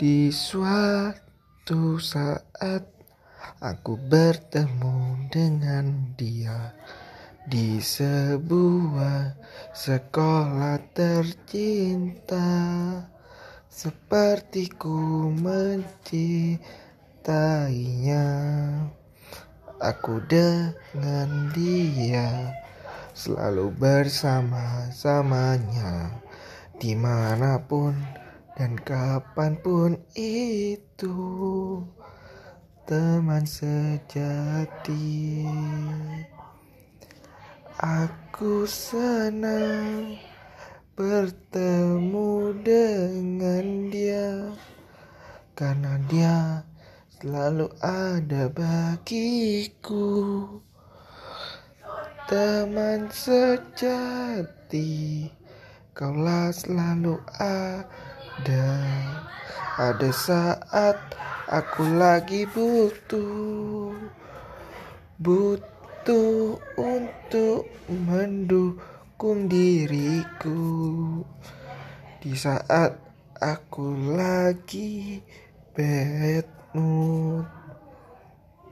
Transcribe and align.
Di 0.00 0.32
suatu 0.32 2.00
saat 2.00 2.88
aku 3.60 4.00
bertemu 4.00 5.28
dengan 5.28 6.16
dia 6.16 6.72
di 7.44 7.76
sebuah 7.76 9.36
sekolah 9.76 10.80
tercinta. 10.96 12.48
Sepertiku 13.68 15.36
mencintainya 15.36 18.24
aku 19.84 20.16
dengan 20.24 21.52
dia 21.52 22.56
selalu 23.12 23.68
bersama-samanya 23.76 26.24
di 26.80 26.96
mana 26.96 27.60
pun 27.60 27.92
dan 28.58 28.74
kapan 28.82 29.54
pun 29.62 29.94
itu 30.18 31.14
teman 32.90 33.46
sejati. 33.46 35.46
Aku 37.80 38.68
senang 38.68 40.20
bertemu 40.92 42.52
dengan 42.60 43.88
dia 43.88 44.52
Karena 45.56 45.96
dia 46.04 46.60
selalu 47.16 47.72
ada 47.80 48.52
bagiku. 48.52 50.12
Teman 52.28 53.08
sejati 53.08 54.92
Kaulah 55.90 56.54
selalu 56.54 57.18
ada. 57.38 58.70
Ada 59.80 60.10
saat 60.12 60.96
aku 61.50 61.84
lagi 61.98 62.46
butuh 62.50 63.92
butuh 65.20 66.56
untuk 66.80 67.68
mendukung 67.90 69.50
diriku. 69.50 70.62
Di 72.20 72.32
saat 72.32 72.96
aku 73.40 74.16
lagi 74.16 75.20
mood 75.76 76.89